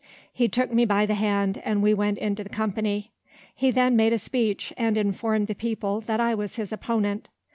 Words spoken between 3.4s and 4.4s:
He then made a